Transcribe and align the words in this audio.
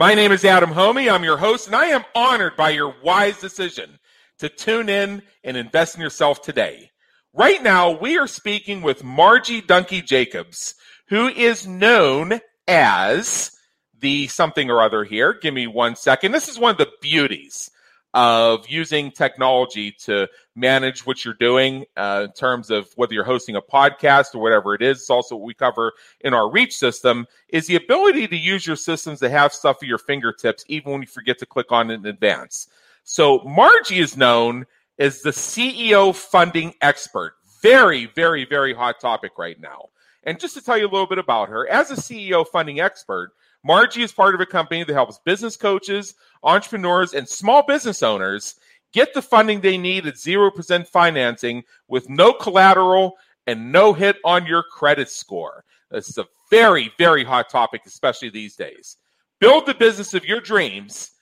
My 0.00 0.14
name 0.14 0.32
is 0.32 0.46
Adam 0.46 0.70
Hommey. 0.70 1.12
I'm 1.12 1.24
your 1.24 1.36
host, 1.36 1.66
and 1.66 1.76
I 1.76 1.88
am 1.88 2.06
honored 2.14 2.56
by 2.56 2.70
your 2.70 2.94
wise 3.02 3.38
decision 3.38 3.98
to 4.38 4.48
tune 4.48 4.88
in 4.88 5.20
and 5.44 5.58
invest 5.58 5.94
in 5.94 6.00
yourself 6.00 6.40
today. 6.40 6.90
Right 7.34 7.62
now, 7.62 7.90
we 7.90 8.16
are 8.16 8.26
speaking 8.26 8.80
with 8.80 9.04
Margie 9.04 9.60
Dunki-Jacobs, 9.60 10.74
who 11.08 11.28
is 11.28 11.66
known 11.66 12.40
as 12.66 13.50
the 13.98 14.26
something 14.28 14.70
or 14.70 14.80
other 14.80 15.04
here. 15.04 15.34
Give 15.34 15.52
me 15.52 15.66
one 15.66 15.96
second. 15.96 16.32
This 16.32 16.48
is 16.48 16.58
one 16.58 16.70
of 16.70 16.78
the 16.78 16.90
beauties 17.02 17.70
of 18.12 18.68
using 18.68 19.10
technology 19.10 19.92
to 19.92 20.28
manage 20.56 21.06
what 21.06 21.24
you're 21.24 21.34
doing 21.34 21.84
uh, 21.96 22.26
in 22.26 22.32
terms 22.32 22.70
of 22.70 22.88
whether 22.96 23.14
you're 23.14 23.24
hosting 23.24 23.56
a 23.56 23.62
podcast 23.62 24.34
or 24.34 24.40
whatever 24.40 24.74
it 24.74 24.82
is. 24.82 24.98
It's 24.98 25.10
also 25.10 25.36
what 25.36 25.44
we 25.44 25.54
cover 25.54 25.92
in 26.22 26.34
our 26.34 26.50
Reach 26.50 26.76
system 26.76 27.26
is 27.48 27.66
the 27.66 27.76
ability 27.76 28.26
to 28.28 28.36
use 28.36 28.66
your 28.66 28.76
systems 28.76 29.20
to 29.20 29.30
have 29.30 29.52
stuff 29.52 29.78
at 29.82 29.88
your 29.88 29.98
fingertips, 29.98 30.64
even 30.68 30.92
when 30.92 31.02
you 31.02 31.06
forget 31.06 31.38
to 31.38 31.46
click 31.46 31.70
on 31.70 31.90
it 31.90 31.94
in 31.94 32.06
advance. 32.06 32.68
So 33.04 33.40
Margie 33.40 34.00
is 34.00 34.16
known 34.16 34.66
as 34.98 35.22
the 35.22 35.30
CEO 35.30 36.14
funding 36.14 36.74
expert. 36.80 37.34
Very, 37.62 38.06
very, 38.06 38.44
very 38.44 38.74
hot 38.74 39.00
topic 39.00 39.32
right 39.38 39.58
now. 39.60 39.88
And 40.24 40.38
just 40.38 40.54
to 40.54 40.62
tell 40.62 40.76
you 40.76 40.84
a 40.84 40.90
little 40.90 41.06
bit 41.06 41.18
about 41.18 41.48
her, 41.48 41.68
as 41.68 41.90
a 41.90 41.94
CEO 41.94 42.46
funding 42.46 42.80
expert, 42.80 43.32
Margie 43.64 44.02
is 44.02 44.12
part 44.12 44.34
of 44.34 44.40
a 44.40 44.46
company 44.46 44.84
that 44.84 44.92
helps 44.92 45.18
business 45.24 45.56
coaches, 45.56 46.14
entrepreneurs, 46.42 47.14
and 47.14 47.28
small 47.28 47.62
business 47.62 48.02
owners 48.02 48.56
get 48.92 49.14
the 49.14 49.22
funding 49.22 49.60
they 49.60 49.78
need 49.78 50.06
at 50.06 50.14
0% 50.14 50.86
financing 50.86 51.62
with 51.88 52.08
no 52.08 52.32
collateral 52.32 53.16
and 53.46 53.72
no 53.72 53.92
hit 53.92 54.16
on 54.24 54.46
your 54.46 54.62
credit 54.62 55.08
score. 55.08 55.64
This 55.90 56.08
is 56.08 56.18
a 56.18 56.26
very, 56.50 56.92
very 56.98 57.24
hot 57.24 57.48
topic, 57.48 57.82
especially 57.86 58.30
these 58.30 58.56
days. 58.56 58.96
Build 59.40 59.66
the 59.66 59.74
business 59.74 60.14
of 60.14 60.24
your 60.24 60.40
dreams 60.40 61.12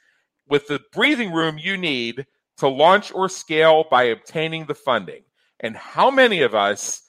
with 0.49 0.67
the 0.67 0.81
breathing 0.93 1.33
room 1.33 1.59
you 1.59 1.77
need 1.77 2.27
to 2.59 2.69
launch 2.69 3.13
or 3.13 3.29
scale 3.29 3.85
by 3.91 4.05
obtaining 4.05 4.67
the 4.67 4.75
funding. 4.75 5.23
And 5.61 5.77
how 5.77 6.11
many 6.11 6.43
of 6.43 6.55
us 6.55 7.03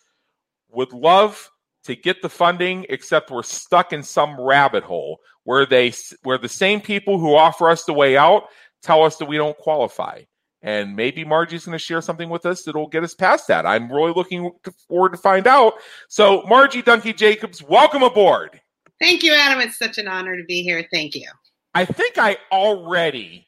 would 0.69 0.93
love 0.93 1.49
to 1.89 1.95
get 1.95 2.21
the 2.21 2.29
funding 2.29 2.85
except 2.89 3.31
we're 3.31 3.43
stuck 3.43 3.91
in 3.93 4.03
some 4.03 4.39
rabbit 4.39 4.83
hole 4.83 5.19
where 5.43 5.65
they 5.65 5.91
where 6.23 6.37
the 6.37 6.47
same 6.47 6.79
people 6.79 7.17
who 7.17 7.35
offer 7.35 7.67
us 7.67 7.83
the 7.83 7.93
way 7.93 8.15
out 8.15 8.43
tell 8.83 9.03
us 9.03 9.17
that 9.17 9.25
we 9.25 9.37
don't 9.37 9.57
qualify. 9.57 10.21
And 10.61 10.95
maybe 10.95 11.23
margie's 11.23 11.65
going 11.65 11.77
to 11.77 11.83
share 11.83 12.01
something 12.01 12.29
with 12.29 12.45
us 12.45 12.63
that'll 12.63 12.87
get 12.87 13.03
us 13.03 13.15
past 13.15 13.47
that. 13.47 13.65
I'm 13.65 13.91
really 13.91 14.13
looking 14.13 14.51
forward 14.87 15.11
to 15.13 15.17
find 15.17 15.47
out. 15.47 15.73
So 16.09 16.43
margie 16.43 16.83
Dunki-Jacobs 16.83 17.63
welcome 17.63 18.03
aboard. 18.03 18.61
Thank 18.99 19.23
you 19.23 19.33
adam. 19.33 19.59
It's 19.59 19.77
such 19.77 19.97
an 19.97 20.07
honor 20.07 20.37
to 20.37 20.43
be 20.43 20.61
here. 20.61 20.85
Thank 20.91 21.15
you. 21.15 21.27
I 21.73 21.85
think 21.85 22.17
i 22.17 22.37
already 22.51 23.47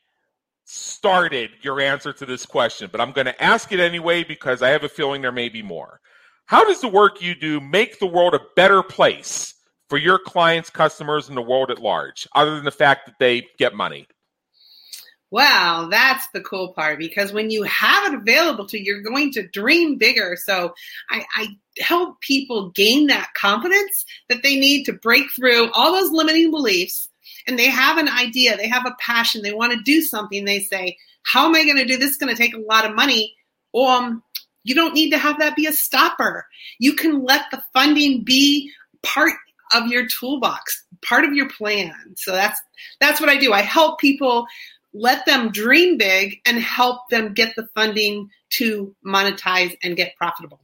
started 0.66 1.50
your 1.62 1.82
answer 1.82 2.14
to 2.14 2.26
this 2.26 2.46
question 2.46 2.88
but 2.90 3.02
i'm 3.02 3.12
going 3.12 3.26
to 3.26 3.44
ask 3.44 3.74
it 3.74 3.80
anyway 3.82 4.24
because 4.24 4.62
i 4.62 4.70
have 4.70 4.86
a 4.86 4.90
feeling 4.90 5.22
there 5.22 5.30
may 5.30 5.50
be 5.50 5.62
more 5.62 6.00
how 6.52 6.66
does 6.66 6.82
the 6.82 6.88
work 6.90 7.22
you 7.22 7.34
do 7.34 7.62
make 7.62 8.00
the 8.00 8.06
world 8.06 8.34
a 8.34 8.42
better 8.58 8.84
place 8.84 9.54
for 9.88 9.98
your 9.98 10.20
clients, 10.20 10.70
customers, 10.70 11.30
and 11.30 11.38
the 11.38 11.42
world 11.42 11.72
at 11.72 11.80
large, 11.80 12.28
other 12.36 12.56
than 12.56 12.66
the 12.66 12.72
fact 12.72 13.06
that 13.06 13.16
they 13.20 13.48
get 13.58 13.74
money? 13.74 14.06
Well, 15.30 15.88
that's 15.90 16.28
the 16.34 16.42
cool 16.42 16.74
part 16.74 17.00
because 17.00 17.32
when 17.32 17.52
you 17.52 17.64
have 17.64 18.12
it 18.12 18.20
available 18.20 18.68
to 18.68 18.78
you, 18.78 18.84
you're 18.84 19.02
going 19.02 19.32
to 19.32 19.48
dream 19.48 19.98
bigger. 19.98 20.36
So 20.36 20.74
I, 21.10 21.24
I 21.38 21.48
help 21.80 22.20
people 22.20 22.72
gain 22.72 23.08
that 23.08 23.30
confidence 23.34 24.04
that 24.28 24.44
they 24.44 24.58
need 24.58 24.84
to 24.88 24.94
break 24.94 25.32
through 25.32 25.72
all 25.72 25.94
those 25.94 26.12
limiting 26.12 26.52
beliefs. 26.52 27.08
And 27.48 27.58
they 27.58 27.70
have 27.70 27.98
an 27.98 28.10
idea, 28.10 28.58
they 28.58 28.68
have 28.68 28.86
a 28.86 28.98
passion, 29.00 29.42
they 29.42 29.54
want 29.54 29.72
to 29.72 29.82
do 29.84 30.02
something. 30.02 30.44
They 30.44 30.60
say, 30.60 30.98
How 31.24 31.46
am 31.46 31.56
I 31.56 31.64
going 31.64 31.78
to 31.78 31.86
do 31.86 31.96
this? 31.96 32.10
It's 32.10 32.18
going 32.18 32.36
to 32.36 32.42
take 32.42 32.54
a 32.54 32.60
lot 32.60 32.84
of 32.84 32.94
money. 32.94 33.38
Um, 33.74 34.22
you 34.64 34.76
don't 34.76 34.94
need 34.94 35.12
to 35.12 35.18
have 35.18 35.40
that 35.40 35.56
be 35.56 35.66
a 35.66 35.74
stopper. 35.74 36.46
You 36.80 36.94
can 36.94 37.24
let 37.24 37.46
the 37.52 37.62
funding 37.74 38.24
be 38.24 38.72
part 39.04 39.34
of 39.74 39.88
your 39.88 40.06
toolbox, 40.08 40.86
part 41.02 41.24
of 41.24 41.34
your 41.34 41.50
plan. 41.50 41.94
So 42.16 42.32
that's 42.32 42.62
that's 43.00 43.20
what 43.20 43.30
I 43.30 43.38
do. 43.38 43.54
I 43.54 43.62
help 43.62 44.00
people 44.00 44.46
let 44.94 45.26
them 45.26 45.52
dream 45.52 45.98
big 45.98 46.40
and 46.46 46.60
help 46.60 47.10
them 47.10 47.34
get 47.34 47.56
the 47.56 47.68
funding 47.76 48.30
to 48.52 48.94
monetize 49.06 49.76
and 49.84 49.96
get 49.96 50.16
profitable. 50.18 50.60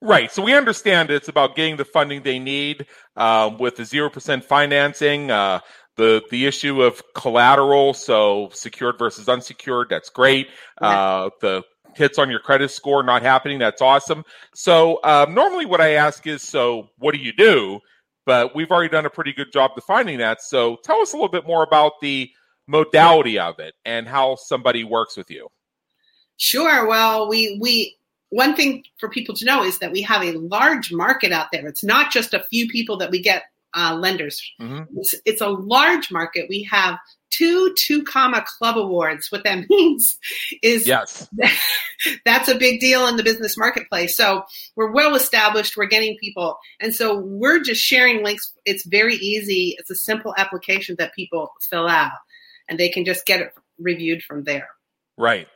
Right. 0.00 0.30
So 0.30 0.42
we 0.42 0.54
understand 0.54 1.10
it's 1.10 1.28
about 1.28 1.56
getting 1.56 1.76
the 1.76 1.84
funding 1.84 2.22
they 2.22 2.38
need 2.38 2.86
um, 3.16 3.58
with 3.58 3.76
the 3.76 3.84
zero 3.84 4.10
percent 4.10 4.44
financing. 4.44 5.30
Uh, 5.30 5.60
the 5.96 6.22
the 6.30 6.46
issue 6.46 6.82
of 6.82 7.02
collateral, 7.14 7.94
so 7.94 8.50
secured 8.52 8.98
versus 8.98 9.28
unsecured, 9.28 9.88
that's 9.88 10.10
great. 10.10 10.48
Uh, 10.78 11.30
the 11.40 11.62
hits 11.96 12.18
on 12.18 12.30
your 12.30 12.40
credit 12.40 12.70
score 12.70 13.02
not 13.02 13.22
happening. 13.22 13.58
That's 13.58 13.82
awesome. 13.82 14.24
So 14.54 15.00
um, 15.04 15.34
normally, 15.34 15.66
what 15.66 15.80
I 15.80 15.94
ask 15.94 16.26
is, 16.26 16.42
so 16.42 16.90
what 16.98 17.14
do 17.14 17.20
you 17.20 17.32
do? 17.32 17.80
But 18.24 18.54
we've 18.54 18.70
already 18.70 18.88
done 18.88 19.06
a 19.06 19.10
pretty 19.10 19.32
good 19.32 19.52
job 19.52 19.72
defining 19.74 20.18
that. 20.18 20.42
So 20.42 20.78
tell 20.82 21.00
us 21.00 21.12
a 21.12 21.16
little 21.16 21.30
bit 21.30 21.46
more 21.46 21.62
about 21.62 21.92
the 22.02 22.30
modality 22.66 23.38
of 23.38 23.58
it 23.60 23.74
and 23.84 24.08
how 24.08 24.36
somebody 24.36 24.82
works 24.84 25.16
with 25.16 25.30
you. 25.30 25.48
Sure. 26.36 26.86
Well, 26.86 27.28
we 27.28 27.58
we 27.60 27.96
one 28.30 28.56
thing 28.56 28.84
for 28.98 29.08
people 29.08 29.34
to 29.36 29.44
know 29.44 29.62
is 29.62 29.78
that 29.78 29.92
we 29.92 30.02
have 30.02 30.22
a 30.22 30.32
large 30.32 30.92
market 30.92 31.32
out 31.32 31.46
there. 31.52 31.66
It's 31.66 31.84
not 31.84 32.10
just 32.10 32.34
a 32.34 32.44
few 32.50 32.68
people 32.68 32.96
that 32.98 33.10
we 33.10 33.22
get 33.22 33.44
uh, 33.74 33.94
lenders. 33.94 34.42
Mm-hmm. 34.60 34.98
It's, 34.98 35.14
it's, 35.24 35.40
a 35.40 35.48
large 35.48 36.10
market. 36.10 36.46
We 36.48 36.62
have 36.64 36.98
two 37.30 37.74
two 37.78 38.02
comma 38.04 38.44
club 38.58 38.76
awards. 38.76 39.30
What 39.30 39.44
that 39.44 39.66
means 39.70 40.18
is 40.62 40.86
yes, 40.86 41.28
that's 42.24 42.48
a 42.48 42.56
big 42.56 42.80
deal 42.80 43.06
in 43.06 43.16
the 43.16 43.22
business 43.22 43.56
marketplace. 43.56 44.16
So 44.16 44.44
we're 44.76 44.92
well 44.92 45.14
established. 45.14 45.76
We're 45.76 45.86
getting 45.86 46.16
people, 46.18 46.58
and 46.80 46.94
so 46.94 47.18
we're 47.18 47.60
just 47.60 47.82
sharing 47.82 48.24
links. 48.24 48.52
It's 48.64 48.86
very 48.86 49.16
easy. 49.16 49.76
It's 49.78 49.90
a 49.90 49.96
simple 49.96 50.34
application 50.36 50.96
that 50.98 51.14
people 51.14 51.52
fill 51.70 51.88
out, 51.88 52.12
and 52.68 52.78
they 52.78 52.88
can 52.88 53.04
just 53.04 53.26
get 53.26 53.40
it 53.40 53.52
reviewed 53.78 54.22
from 54.22 54.44
there. 54.44 54.68
Right. 55.18 55.48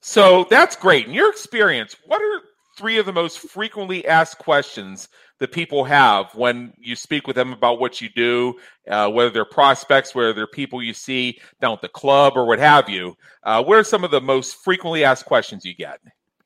So 0.00 0.46
that's 0.50 0.76
great. 0.76 1.06
In 1.06 1.14
your 1.14 1.30
experience, 1.30 1.96
what 2.06 2.20
are 2.22 2.42
three 2.76 2.98
of 2.98 3.06
the 3.06 3.12
most 3.12 3.38
frequently 3.38 4.06
asked 4.06 4.38
questions 4.38 5.08
that 5.38 5.52
people 5.52 5.84
have 5.84 6.34
when 6.34 6.72
you 6.78 6.94
speak 6.94 7.26
with 7.26 7.36
them 7.36 7.52
about 7.52 7.80
what 7.80 8.00
you 8.00 8.08
do, 8.14 8.54
uh, 8.88 9.10
whether 9.10 9.30
they're 9.30 9.44
prospects, 9.44 10.14
whether 10.14 10.32
they're 10.32 10.46
people 10.46 10.82
you 10.82 10.94
see 10.94 11.38
down 11.60 11.72
at 11.72 11.80
the 11.80 11.88
club 11.88 12.34
or 12.36 12.46
what 12.46 12.58
have 12.58 12.88
you. 12.88 13.16
Uh, 13.42 13.62
what 13.62 13.78
are 13.78 13.84
some 13.84 14.04
of 14.04 14.10
the 14.10 14.20
most 14.20 14.56
frequently 14.62 15.04
asked 15.04 15.26
questions 15.26 15.64
you 15.64 15.74
get? 15.74 16.00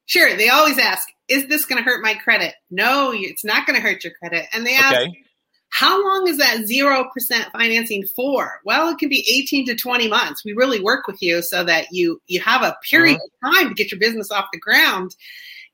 Sure. 0.06 0.36
They 0.36 0.48
always 0.48 0.78
ask, 0.78 1.08
is 1.28 1.46
this 1.46 1.64
going 1.64 1.82
to 1.82 1.88
hurt 1.88 2.02
my 2.02 2.14
credit? 2.14 2.54
No, 2.70 3.12
it's 3.14 3.44
not 3.44 3.66
going 3.66 3.76
to 3.76 3.82
hurt 3.82 4.02
your 4.02 4.12
credit. 4.14 4.46
And 4.52 4.66
they 4.66 4.74
ask, 4.74 4.96
okay. 4.96 5.24
how 5.70 6.04
long 6.04 6.26
is 6.26 6.38
that 6.38 6.58
0% 6.68 7.52
financing 7.52 8.04
for? 8.16 8.60
Well, 8.64 8.88
it 8.88 8.98
can 8.98 9.08
be 9.08 9.24
18 9.28 9.66
to 9.66 9.76
20 9.76 10.08
months. 10.08 10.44
We 10.44 10.52
really 10.52 10.82
work 10.82 11.06
with 11.06 11.22
you 11.22 11.42
so 11.42 11.62
that 11.62 11.86
you, 11.92 12.20
you 12.26 12.40
have 12.40 12.62
a 12.62 12.76
period 12.88 13.18
uh-huh. 13.18 13.50
of 13.50 13.54
time 13.54 13.68
to 13.68 13.74
get 13.74 13.92
your 13.92 14.00
business 14.00 14.32
off 14.32 14.46
the 14.52 14.58
ground. 14.58 15.14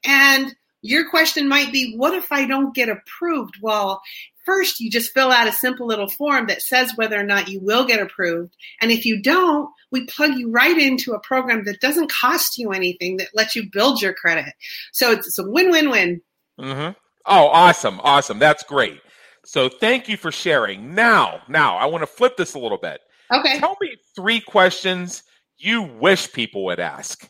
And 0.06 0.54
your 0.82 1.08
question 1.10 1.48
might 1.48 1.72
be, 1.72 1.94
what 1.96 2.14
if 2.14 2.30
I 2.30 2.46
don't 2.46 2.74
get 2.74 2.88
approved? 2.88 3.54
Well, 3.60 4.00
first 4.44 4.78
you 4.78 4.88
just 4.88 5.12
fill 5.12 5.32
out 5.32 5.48
a 5.48 5.52
simple 5.52 5.86
little 5.86 6.08
form 6.08 6.46
that 6.46 6.62
says 6.62 6.92
whether 6.94 7.18
or 7.18 7.24
not 7.24 7.48
you 7.48 7.58
will 7.60 7.84
get 7.84 8.00
approved. 8.00 8.54
And 8.80 8.92
if 8.92 9.04
you 9.04 9.20
don't, 9.20 9.68
we 9.90 10.06
plug 10.06 10.34
you 10.36 10.50
right 10.50 10.78
into 10.78 11.12
a 11.12 11.20
program 11.20 11.64
that 11.64 11.80
doesn't 11.80 12.12
cost 12.12 12.56
you 12.56 12.70
anything 12.70 13.16
that 13.16 13.34
lets 13.34 13.56
you 13.56 13.68
build 13.72 14.00
your 14.00 14.14
credit. 14.14 14.54
So 14.92 15.10
it's, 15.10 15.38
a 15.38 15.50
win-win-win. 15.50 16.20
Mm-hmm. 16.60 16.92
Oh, 17.26 17.46
awesome. 17.48 18.00
Awesome. 18.04 18.38
That's 18.38 18.62
great. 18.62 19.00
So 19.44 19.68
thank 19.68 20.08
you 20.08 20.16
for 20.16 20.30
sharing. 20.30 20.94
Now, 20.94 21.40
now 21.48 21.76
I 21.76 21.86
want 21.86 22.02
to 22.02 22.06
flip 22.06 22.36
this 22.36 22.54
a 22.54 22.58
little 22.58 22.78
bit. 22.78 23.00
Okay. 23.32 23.58
Tell 23.58 23.76
me 23.80 23.96
three 24.14 24.40
questions 24.40 25.24
you 25.56 25.82
wish 25.82 26.32
people 26.32 26.64
would 26.66 26.78
ask. 26.78 27.28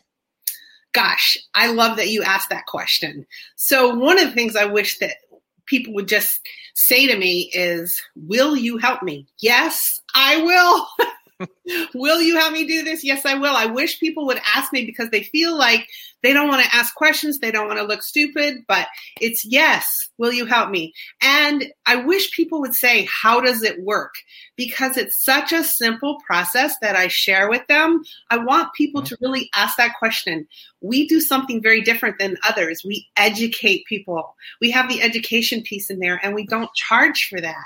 Gosh, 0.93 1.37
I 1.53 1.71
love 1.71 1.97
that 1.97 2.09
you 2.09 2.23
asked 2.23 2.49
that 2.49 2.65
question. 2.65 3.25
So 3.55 3.93
one 3.93 4.19
of 4.19 4.27
the 4.27 4.33
things 4.33 4.55
I 4.55 4.65
wish 4.65 4.97
that 4.99 5.17
people 5.65 5.93
would 5.93 6.07
just 6.07 6.39
say 6.75 7.07
to 7.07 7.17
me 7.17 7.51
is, 7.53 7.99
Will 8.15 8.55
you 8.55 8.77
help 8.77 9.03
me? 9.03 9.27
Yes, 9.39 9.99
I 10.15 10.41
will. 10.41 10.87
will 11.93 12.21
you 12.21 12.37
help 12.37 12.53
me 12.53 12.65
do 12.65 12.83
this? 12.83 13.03
Yes, 13.03 13.25
I 13.25 13.35
will. 13.35 13.55
I 13.55 13.67
wish 13.67 13.99
people 13.99 14.25
would 14.27 14.41
ask 14.55 14.71
me 14.73 14.85
because 14.85 15.09
they 15.09 15.23
feel 15.23 15.57
like 15.57 15.87
they 16.23 16.33
don't 16.33 16.47
want 16.47 16.63
to 16.63 16.75
ask 16.75 16.95
questions. 16.95 17.39
They 17.39 17.51
don't 17.51 17.67
want 17.67 17.79
to 17.79 17.85
look 17.85 18.01
stupid, 18.01 18.65
but 18.67 18.87
it's 19.21 19.45
yes, 19.45 19.85
will 20.17 20.31
you 20.31 20.45
help 20.45 20.69
me? 20.69 20.93
And 21.21 21.65
I 21.85 21.97
wish 21.97 22.31
people 22.31 22.61
would 22.61 22.73
say, 22.73 23.07
how 23.09 23.39
does 23.39 23.61
it 23.61 23.81
work? 23.83 24.15
Because 24.55 24.97
it's 24.97 25.21
such 25.23 25.53
a 25.53 25.63
simple 25.63 26.17
process 26.25 26.75
that 26.81 26.95
I 26.95 27.07
share 27.07 27.49
with 27.49 27.65
them. 27.67 28.01
I 28.31 28.37
want 28.37 28.73
people 28.73 29.03
to 29.03 29.17
really 29.21 29.49
ask 29.55 29.77
that 29.77 29.95
question. 29.99 30.47
We 30.81 31.07
do 31.07 31.19
something 31.19 31.61
very 31.61 31.81
different 31.81 32.17
than 32.19 32.37
others. 32.47 32.81
We 32.83 33.07
educate 33.15 33.85
people. 33.87 34.35
We 34.59 34.71
have 34.71 34.89
the 34.89 35.01
education 35.01 35.61
piece 35.61 35.89
in 35.89 35.99
there 35.99 36.19
and 36.21 36.33
we 36.33 36.45
don't 36.47 36.73
charge 36.73 37.27
for 37.29 37.39
that 37.39 37.65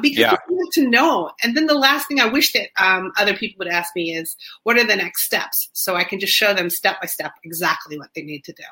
because 0.00 0.18
yeah. 0.18 0.30
people 0.30 0.56
need 0.56 0.72
to 0.72 0.88
know. 0.88 1.30
And 1.42 1.56
then 1.56 1.66
the 1.66 1.74
last 1.74 2.08
thing 2.08 2.20
I 2.20 2.26
wish 2.26 2.52
that 2.52 2.68
um, 2.76 2.97
other 3.18 3.34
people 3.34 3.64
would 3.64 3.72
ask 3.72 3.94
me 3.96 4.14
is, 4.14 4.36
what 4.64 4.76
are 4.78 4.86
the 4.86 4.96
next 4.96 5.22
steps? 5.24 5.70
So 5.72 5.96
I 5.96 6.04
can 6.04 6.20
just 6.20 6.32
show 6.32 6.54
them 6.54 6.70
step 6.70 7.00
by 7.00 7.06
step 7.06 7.32
exactly 7.44 7.68
exactly 7.68 7.98
what 7.98 8.10
they 8.14 8.22
need 8.22 8.44
to 8.44 8.52
do. 8.52 8.64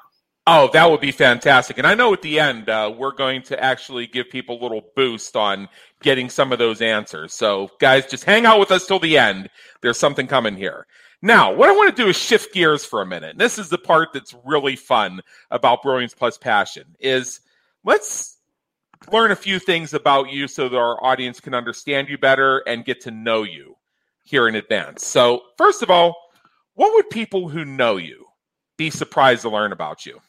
Oh, 0.49 0.70
that 0.73 0.88
would 0.88 1.00
be 1.00 1.11
fantastic. 1.11 1.76
And 1.76 1.87
I 1.87 1.94
know 1.94 2.12
at 2.12 2.23
the 2.23 2.38
end, 2.38 2.69
uh, 2.69 2.93
we're 2.96 3.12
going 3.12 3.43
to 3.43 3.61
actually 3.61 4.06
give 4.06 4.31
people 4.31 4.61
a 4.61 4.62
little 4.62 4.93
boost 4.94 5.34
on 5.34 5.69
getting 6.02 6.31
some 6.31 6.52
of 6.52 6.61
those 6.61 6.81
answers. 6.81 7.32
So, 7.32 7.69
guys, 7.81 8.06
just 8.06 8.23
hang 8.23 8.46
out 8.46 8.61
with 8.61 8.70
us 8.70 8.87
till 8.87 9.00
the 9.00 9.19
end. 9.19 9.50
There's 9.82 9.99
something 9.99 10.28
coming 10.28 10.56
here. 10.56 10.87
Now, 11.20 11.52
what 11.52 11.69
I 11.69 11.73
want 11.73 11.96
to 11.96 12.02
do 12.02 12.08
is 12.08 12.17
shift 12.17 12.55
gears 12.55 12.84
for 12.84 13.02
a 13.02 13.06
minute. 13.06 13.31
And 13.31 13.40
this 13.40 13.58
is 13.58 13.70
the 13.70 13.78
part 13.78 14.11
that's 14.12 14.37
really 14.44 14.76
fun 14.76 15.20
about 15.50 15.82
Brilliance 15.82 16.14
Plus 16.14 16.38
Passion 16.38 16.94
is 17.00 17.40
let's 17.84 18.38
learn 19.11 19.32
a 19.32 19.37
few 19.37 19.58
things 19.58 19.94
about 19.94 20.31
you 20.31 20.46
so 20.46 20.69
that 20.69 20.76
our 20.76 21.02
audience 21.02 21.40
can 21.40 21.55
understand 21.55 22.08
you 22.08 22.19
better 22.19 22.58
and 22.69 22.84
get 22.84 23.00
to 23.00 23.11
know 23.11 23.43
you 23.43 23.75
here 24.26 24.49
in 24.49 24.56
advance. 24.56 25.06
So, 25.06 25.43
first 25.56 25.82
of 25.82 25.90
all, 25.90 26.14
what 26.75 26.93
would 26.94 27.08
people 27.08 27.49
who 27.49 27.64
know 27.64 27.96
you 27.96 28.26
be 28.76 28.90
surprised 28.90 29.43
to 29.43 29.49
learn 29.49 29.73
about 29.73 30.05
you? 30.05 30.20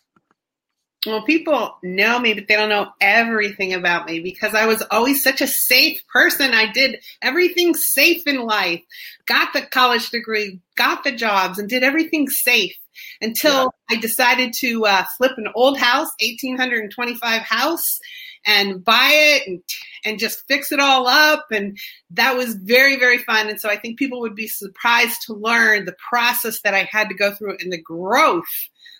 Well, 1.06 1.22
people 1.24 1.78
know 1.84 2.20
me, 2.20 2.34
but 2.34 2.48
they 2.48 2.56
don't 2.56 2.70
know 2.70 2.92
everything 3.00 3.74
about 3.74 4.08
me 4.08 4.20
because 4.20 4.54
I 4.54 4.66
was 4.66 4.84
always 4.92 5.24
such 5.24 5.42
a 5.42 5.48
safe 5.48 6.02
person. 6.08 6.54
I 6.54 6.72
did 6.72 6.98
everything 7.22 7.76
safe 7.76 8.26
in 8.26 8.46
life, 8.46 8.82
got 9.28 9.54
the 9.54 9.62
college 9.62 10.10
degree, 10.10 10.60
got 10.76 11.04
the 11.04 11.12
jobs, 11.12 11.60
and 11.60 11.70
did 11.70 11.84
everything 11.84 12.28
safe 12.28 12.76
until 13.22 13.72
yeah. 13.90 13.98
I 13.98 14.00
decided 14.00 14.54
to 14.60 14.86
uh, 14.86 15.06
flip 15.18 15.34
an 15.38 15.48
old 15.56 15.78
house, 15.78 16.10
1825 16.20 17.42
house, 17.42 18.00
and 18.48 18.84
buy 18.84 19.12
it 19.12 19.48
and, 19.48 19.62
and 20.06 20.20
just 20.20 20.48
fix 20.48 20.72
it 20.72 20.80
all 20.80 21.06
up. 21.06 21.48
And 21.52 21.78
that 22.12 22.38
was 22.38 22.56
very, 22.56 22.98
very 22.98 23.20
fun. 23.20 23.50
And 23.50 23.60
so 23.60 23.70
I 23.70 23.76
think 23.76 24.00
people 24.00 24.22
would 24.22 24.36
be 24.36 24.48
surprised 24.48 25.22
to 25.28 25.34
learn 25.34 25.86
the 25.86 25.96
process 26.10 26.62
that 26.62 26.74
I 26.74 26.88
had 26.90 27.10
to 27.10 27.16
go 27.16 27.34
through 27.34 27.58
and 27.60 27.72
the 27.72 27.82
growth 27.82 28.46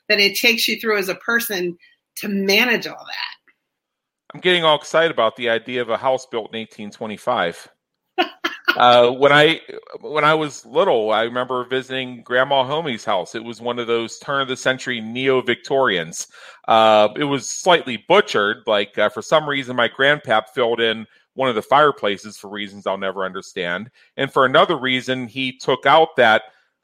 that 0.10 0.20
it 0.20 0.38
takes 0.38 0.68
you 0.68 0.80
through 0.80 1.00
as 1.00 1.10
a 1.10 1.16
person 1.16 1.78
to 2.18 2.28
manage 2.28 2.86
all 2.86 3.06
that. 3.06 3.54
I'm 4.34 4.42
getting 4.42 4.66
all 4.66 4.78
excited 4.78 5.12
about 5.12 5.38
the 5.38 5.50
idea 5.50 5.82
of 5.82 5.90
a 5.90 5.98
house 5.98 6.26
built 6.26 6.54
in 6.54 6.60
1825. 6.60 7.70
Uh, 8.76 9.10
when 9.12 9.32
I 9.32 9.62
when 10.02 10.24
I 10.24 10.34
was 10.34 10.66
little, 10.66 11.12
I 11.12 11.24
remember 11.24 11.64
visiting 11.64 12.22
Grandma 12.22 12.64
Hommey's 12.64 13.06
house. 13.06 13.34
It 13.34 13.44
was 13.44 13.62
one 13.62 13.80
of 13.80 13.88
those 13.88 14.20
turn 14.20 14.42
of 14.42 14.48
the 14.50 14.58
century 14.58 15.00
neo 15.02 15.42
Victorians. 15.42 16.28
Uh, 16.68 17.10
it 17.16 17.24
was 17.24 17.50
slightly 17.50 18.04
butchered. 18.08 18.58
Like 18.68 18.98
uh, 18.98 19.10
for 19.10 19.22
some 19.22 19.48
reason, 19.48 19.76
my 19.76 19.88
grandpap 19.88 20.50
filled 20.50 20.82
in 20.82 21.08
one 21.34 21.50
of 21.50 21.56
the 21.56 21.62
fireplaces 21.62 22.38
for 22.38 22.50
reasons 22.50 22.86
I'll 22.86 22.98
never 22.98 23.24
understand, 23.24 23.90
and 24.18 24.32
for 24.32 24.46
another 24.46 24.78
reason, 24.78 25.28
he 25.28 25.58
took 25.58 25.86
out 25.86 26.16
that 26.18 26.44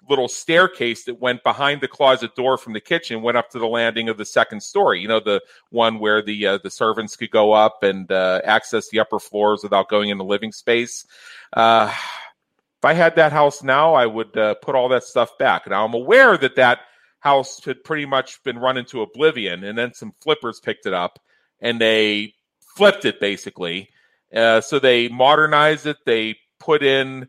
little 0.10 0.28
staircase 0.28 1.06
that 1.06 1.20
went 1.20 1.44
behind 1.44 1.82
the 1.82 1.88
closet 1.88 2.36
door 2.36 2.58
from 2.58 2.74
the 2.74 2.82
kitchen 2.82 3.22
went 3.22 3.38
up 3.38 3.50
to 3.50 3.60
the 3.60 3.68
landing 3.68 4.10
of 4.10 4.18
the 4.18 4.26
second 4.26 4.62
story 4.62 5.00
you 5.00 5.08
know 5.08 5.20
the 5.20 5.42
one 5.70 6.00
where 6.00 6.22
the 6.22 6.46
uh, 6.46 6.58
the 6.64 6.70
servants 6.70 7.16
could 7.16 7.32
go 7.32 7.54
up 7.54 7.84
and 7.84 8.12
uh, 8.12 8.42
access 8.44 8.90
the 8.90 9.00
upper 9.00 9.20
floors 9.20 9.62
without 9.64 9.90
going 9.90 10.10
into 10.10 10.24
living 10.24 10.52
space. 10.52 11.06
Uh, 11.54 11.88
if 11.92 12.86
i 12.86 12.94
had 12.94 13.16
that 13.16 13.32
house 13.32 13.64
now 13.64 13.94
i 13.94 14.06
would 14.06 14.36
uh, 14.38 14.56
put 14.56 14.76
all 14.76 14.90
that 14.90 15.04
stuff 15.04 15.38
back. 15.38 15.68
Now 15.68 15.86
i'm 15.86 15.94
aware 15.94 16.38
that 16.38 16.56
that 16.56 16.80
house 17.20 17.64
had 17.64 17.84
pretty 17.84 18.06
much 18.06 18.44
been 18.44 18.60
run 18.60 18.78
into 18.78 19.02
oblivion 19.02 19.64
and 19.64 19.78
then 19.78 19.94
some 19.94 20.14
flippers 20.20 20.60
picked 20.60 20.86
it 20.86 20.94
up 20.94 21.20
and 21.62 21.80
they 21.80 22.34
flipped 22.76 23.06
it 23.06 23.20
basically. 23.20 23.90
Uh, 24.36 24.62
so 24.62 24.80
they 24.80 25.08
modernized 25.08 25.86
it. 25.86 25.98
They 26.06 26.38
put 26.60 26.84
in 26.84 27.28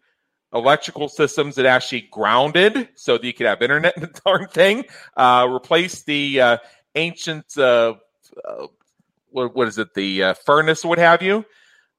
electrical 0.55 1.09
systems 1.09 1.57
that 1.57 1.67
actually 1.67 2.03
grounded 2.13 2.89
so 2.95 3.19
that 3.19 3.27
you 3.27 3.33
could 3.33 3.47
have 3.47 3.61
internet 3.61 3.97
and 3.97 4.07
the 4.07 4.21
darn 4.25 4.49
thing. 4.49 4.85
Uh, 5.17 5.47
replace 5.51 6.03
the 6.03 6.41
uh, 6.41 6.59
ancient, 6.95 7.59
uh, 7.59 7.95
uh, 8.45 8.67
what, 9.31 9.55
what 9.55 9.69
is 9.69 9.79
it, 9.79 9.93
the 9.95 10.23
uh, 10.23 10.35
furnace, 10.35 10.85
what 10.85 10.99
have 10.99 11.23
you. 11.23 11.45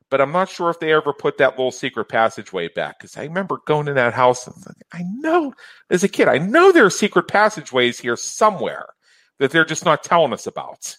But 0.09 0.21
I'm 0.21 0.31
not 0.31 0.49
sure 0.49 0.69
if 0.69 0.79
they 0.79 0.93
ever 0.93 1.13
put 1.13 1.39
that 1.39 1.57
little 1.57 1.71
secret 1.71 2.05
passageway 2.05 2.69
back 2.69 2.99
because 2.99 3.17
I 3.17 3.23
remember 3.23 3.59
going 3.65 3.87
in 3.87 3.95
that 3.95 4.13
house 4.13 4.47
and 4.47 4.55
I 4.93 5.01
know, 5.03 5.53
as 5.89 6.03
a 6.03 6.07
kid, 6.07 6.27
I 6.27 6.37
know 6.37 6.71
there 6.71 6.85
are 6.85 6.91
secret 6.91 7.27
passageways 7.27 7.99
here 7.99 8.15
somewhere 8.15 8.85
that 9.39 9.51
they're 9.51 9.65
just 9.65 9.83
not 9.83 10.03
telling 10.03 10.31
us 10.31 10.47
about. 10.47 10.95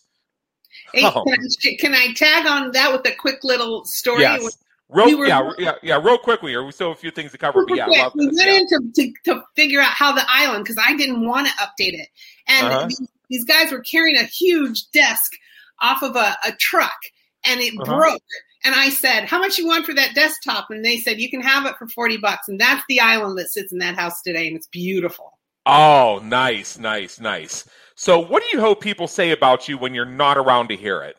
Hey, 0.93 1.03
oh. 1.05 1.25
can, 1.25 1.39
I, 1.39 1.77
can, 1.79 1.95
I, 1.95 2.13
tag 2.15 2.47
on 2.47 2.73
that 2.73 2.93
with 2.93 3.07
a 3.07 3.17
quick 3.17 3.43
little 3.45 3.85
story? 3.85 4.23
Yes. 4.23 4.59
Real, 4.89 5.07
we 5.07 5.15
were, 5.17 5.27
yeah, 5.27 5.51
yeah, 5.59 5.73
yeah, 5.83 6.01
real 6.01 6.17
quickly 6.17 6.53
here. 6.53 6.65
We 6.65 6.71
still 6.71 6.91
have 6.91 6.97
a 6.97 7.01
few 7.01 7.11
things 7.11 7.33
to 7.33 7.39
cover, 7.39 7.67
but 7.67 7.77
yeah, 7.77 7.89
we 8.15 8.27
went 8.27 8.37
yeah. 8.37 8.53
in 8.53 8.67
to, 8.69 8.93
to, 8.95 9.13
to, 9.25 9.43
figure 9.57 9.81
out 9.81 9.91
how 9.91 10.13
the 10.13 10.25
island 10.29 10.65
because 10.65 10.81
I 10.85 10.97
didn't 10.97 11.27
want 11.27 11.49
to 11.49 11.53
update 11.55 11.95
it, 11.95 12.09
and 12.47 12.67
uh-huh. 12.69 12.87
these, 12.87 13.09
these, 13.29 13.45
guys 13.45 13.73
were 13.73 13.81
carrying 13.81 14.17
a 14.17 14.23
huge 14.23 14.89
desk 14.93 15.33
off 15.81 16.05
of 16.05 16.15
a, 16.15 16.37
a 16.47 16.53
truck, 16.61 16.97
and 17.45 17.61
it 17.61 17.75
uh-huh. 17.75 17.97
broke. 17.97 18.23
And 18.65 18.77
I 18.77 18.91
said, 18.91 19.25
"How 19.25 19.41
much 19.41 19.59
you 19.59 19.67
want 19.67 19.87
for 19.87 19.95
that 19.95 20.15
desktop?" 20.15 20.69
And 20.71 20.85
they 20.85 20.99
said, 20.99 21.19
"You 21.19 21.31
can 21.31 21.41
have 21.41 21.67
it 21.67 21.75
for 21.79 21.89
forty 21.89 22.17
bucks." 22.17 22.47
And 22.47 22.61
that's 22.61 22.85
the 22.89 23.01
island 23.01 23.39
that 23.39 23.49
sits 23.49 23.73
in 23.73 23.79
that 23.81 23.97
house 23.97 24.23
today, 24.23 24.47
and 24.47 24.57
it's 24.57 24.69
beautiful. 24.69 25.37
Oh, 25.67 26.21
nice, 26.23 26.79
nice, 26.79 27.19
nice. 27.19 27.69
So, 27.97 28.21
what 28.21 28.43
do 28.43 28.49
you 28.57 28.61
hope 28.61 28.81
people 28.81 29.09
say 29.09 29.33
about 29.33 29.69
you 29.69 29.79
when 29.79 29.95
you're 29.95 30.05
not 30.05 30.39
around 30.39 30.69
to 30.69 30.77
hear 30.77 31.03
it? 31.03 31.17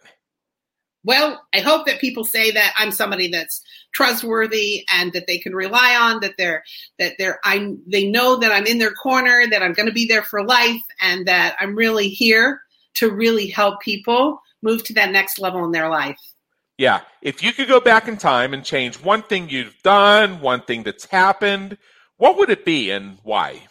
Well, 1.07 1.47
I 1.53 1.61
hope 1.61 1.87
that 1.87 2.01
people 2.01 2.25
say 2.25 2.51
that 2.51 2.73
I'm 2.77 2.91
somebody 2.91 3.29
that's 3.29 3.63
trustworthy 3.93 4.85
and 4.93 5.13
that 5.13 5.25
they 5.25 5.37
can 5.37 5.55
rely 5.55 5.95
on, 5.95 6.19
that 6.19 6.33
they're 6.37 6.63
that 6.99 7.13
they're 7.17 7.39
I'm 7.45 7.81
they 7.87 8.09
know 8.09 8.35
that 8.35 8.51
I'm 8.51 8.67
in 8.67 8.77
their 8.77 8.91
corner, 8.91 9.47
that 9.49 9.63
I'm 9.63 9.71
going 9.71 9.87
to 9.87 9.93
be 9.93 10.05
there 10.05 10.21
for 10.21 10.43
life, 10.43 10.81
and 11.01 11.25
that 11.25 11.55
I'm 11.61 11.75
really 11.75 12.09
here 12.09 12.61
to 12.95 13.09
really 13.09 13.47
help 13.47 13.79
people 13.79 14.41
move 14.61 14.83
to 14.83 14.93
that 14.95 15.11
next 15.11 15.39
level 15.39 15.63
in 15.63 15.71
their 15.71 15.89
life. 15.89 16.19
Yeah, 16.77 16.99
if 17.21 17.41
you 17.41 17.53
could 17.53 17.69
go 17.69 17.79
back 17.79 18.09
in 18.09 18.17
time 18.17 18.53
and 18.53 18.63
change 18.63 19.01
one 19.01 19.23
thing 19.23 19.49
you've 19.49 19.81
done, 19.83 20.41
one 20.41 20.61
thing 20.61 20.83
that's 20.83 21.05
happened, 21.05 21.77
what 22.17 22.37
would 22.37 22.49
it 22.49 22.65
be 22.65 22.91
and 22.91 23.17
why? 23.23 23.61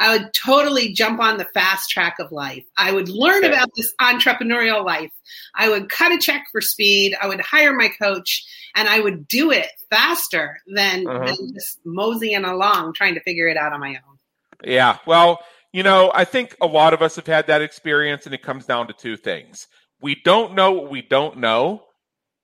I 0.00 0.16
would 0.16 0.32
totally 0.32 0.94
jump 0.94 1.20
on 1.20 1.36
the 1.36 1.44
fast 1.44 1.90
track 1.90 2.16
of 2.18 2.32
life. 2.32 2.64
I 2.78 2.90
would 2.90 3.10
learn 3.10 3.44
about 3.44 3.68
this 3.76 3.94
entrepreneurial 4.00 4.82
life. 4.84 5.12
I 5.54 5.68
would 5.68 5.90
cut 5.90 6.10
a 6.10 6.18
check 6.18 6.46
for 6.50 6.62
speed. 6.62 7.14
I 7.20 7.28
would 7.28 7.42
hire 7.42 7.74
my 7.74 7.90
coach 8.00 8.44
and 8.74 8.88
I 8.88 9.00
would 9.00 9.28
do 9.28 9.50
it 9.50 9.68
faster 9.90 10.58
than, 10.66 11.06
uh-huh. 11.06 11.26
than 11.26 11.52
just 11.52 11.80
moseying 11.84 12.46
along 12.46 12.94
trying 12.94 13.14
to 13.14 13.20
figure 13.20 13.46
it 13.46 13.58
out 13.58 13.74
on 13.74 13.80
my 13.80 13.90
own. 13.90 14.18
Yeah. 14.64 14.96
Well, 15.06 15.40
you 15.72 15.82
know, 15.82 16.10
I 16.14 16.24
think 16.24 16.56
a 16.62 16.66
lot 16.66 16.94
of 16.94 17.02
us 17.02 17.16
have 17.16 17.26
had 17.26 17.46
that 17.48 17.62
experience, 17.62 18.24
and 18.24 18.34
it 18.34 18.42
comes 18.42 18.66
down 18.66 18.86
to 18.88 18.92
two 18.92 19.16
things. 19.16 19.68
We 20.00 20.16
don't 20.24 20.54
know 20.54 20.72
what 20.72 20.90
we 20.90 21.02
don't 21.02 21.38
know, 21.38 21.84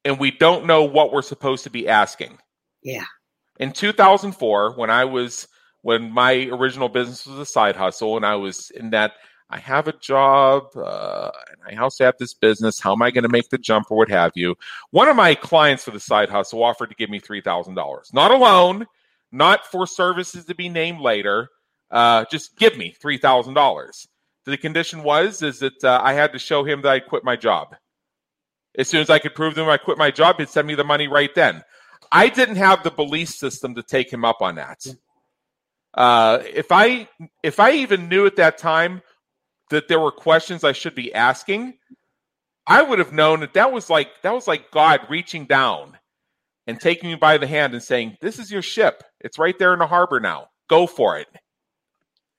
and 0.05 0.19
we 0.19 0.31
don't 0.31 0.67
know 0.67 0.85
what 0.85 1.13
we're 1.13 1.23
supposed 1.23 1.65
to 1.65 1.71
be 1.71 1.89
asking. 1.89 2.39
Yeah. 2.83 3.05
In 3.59 3.73
2004, 3.73 4.75
when 4.77 4.91
I 4.91 5.07
was 5.07 5.49
when 5.87 6.11
my 6.11 6.49
original 6.51 6.89
business 6.89 7.25
was 7.25 7.39
a 7.39 7.47
side 7.47 7.77
hustle, 7.77 8.17
and 8.17 8.27
I 8.27 8.35
was 8.35 8.71
in 8.71 8.91
that 8.91 9.13
I 9.51 9.61
have 9.61 9.87
a 9.87 9.93
job 9.93 10.65
uh, 10.75 11.31
and 11.49 11.79
I 11.79 11.81
also 11.81 12.05
have 12.05 12.17
this 12.19 12.35
business. 12.35 12.81
How 12.81 12.91
am 12.91 13.03
I 13.03 13.13
going 13.13 13.23
to 13.23 13.29
make 13.29 13.51
the 13.51 13.59
jump 13.59 13.87
or 13.89 13.99
what 13.99 14.11
have 14.11 14.33
you? 14.35 14.57
One 14.91 15.07
of 15.07 15.15
my 15.15 15.37
clients 15.37 15.85
for 15.85 15.93
the 15.93 16.01
side 16.01 16.29
hustle 16.29 16.65
offered 16.65 16.89
to 16.89 16.97
give 16.97 17.09
me 17.09 17.21
$3,000. 17.21 18.13
Not 18.13 18.33
a 18.33 18.37
loan, 18.37 18.87
not 19.31 19.65
for 19.71 19.87
services 19.87 20.45
to 20.47 20.57
be 20.57 20.69
named 20.69 21.01
later. 21.01 21.51
Uh, 21.89 22.25
just 22.33 22.57
give 22.57 22.77
me 22.77 22.93
$3,000. 23.01 24.07
The 24.45 24.57
condition 24.57 25.05
was 25.05 25.41
is 25.41 25.61
that 25.61 25.85
uh, 25.85 26.01
I 26.03 26.15
had 26.15 26.33
to 26.33 26.41
show 26.41 26.65
him 26.65 26.83
that 26.83 26.91
I 26.91 26.99
quit 26.99 27.23
my 27.23 27.37
job. 27.37 27.77
As 28.77 28.89
soon 28.89 29.03
as 29.03 29.09
I 29.09 29.21
could 29.21 29.37
prove 29.37 29.55
to 29.55 29.63
him 29.63 29.69
I 29.69 29.77
quit 29.77 29.99
my 29.99 30.11
job, 30.11 30.41
he'd 30.41 30.49
send 30.49 30.67
me 30.67 30.75
the 30.75 30.83
money 30.83 31.07
right 31.07 31.33
then. 31.33 31.63
I 32.11 32.29
didn't 32.29 32.57
have 32.57 32.83
the 32.83 32.91
belief 32.91 33.29
system 33.29 33.77
to 33.77 33.85
take 33.85 34.13
him 34.13 34.25
up 34.25 34.43
on 34.43 34.57
that. 34.57 34.85
Uh, 35.97 36.43
if 36.45 36.73
I 36.73 37.09
if 37.43 37.59
I 37.61 37.73
even 37.73 38.09
knew 38.09 38.27
at 38.27 38.37
that 38.37 38.59
time 38.59 39.03
that 39.71 39.89
there 39.89 40.01
were 40.01 40.13
questions 40.13 40.65
I 40.65 40.73
should 40.73 40.95
be 40.95 41.13
asking, 41.15 41.75
I 42.67 42.83
would 42.83 42.99
have 42.99 43.13
known 43.13 43.41
that 43.41 43.55
that 43.55 43.73
was 43.73 43.89
like 43.91 44.09
that 44.23 44.35
was 44.35 44.47
like 44.47 44.71
God 44.71 45.01
reaching 45.09 45.47
down 45.47 45.97
and 46.67 46.81
taking 46.81 47.11
me 47.11 47.17
by 47.17 47.39
the 47.39 47.47
hand 47.47 47.75
and 47.75 47.83
saying, 47.83 48.17
"This 48.21 48.39
is 48.39 48.51
your 48.51 48.63
ship. 48.63 49.03
It's 49.21 49.39
right 49.39 49.59
there 49.59 49.73
in 49.73 49.79
the 49.79 49.87
harbor 49.87 50.21
now. 50.21 50.49
Go 50.69 50.87
for 50.87 51.19
it." 51.19 51.29